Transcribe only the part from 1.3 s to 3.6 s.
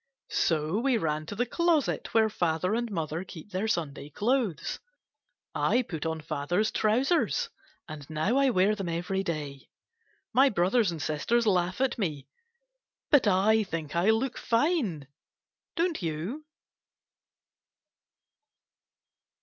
the closet where father and mother keep